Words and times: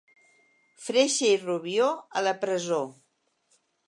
Freixa 0.85 1.27
i 1.33 1.35
Rubió, 1.43 1.89
a 2.21 2.23
la 2.29 2.33
presó. 2.47 2.81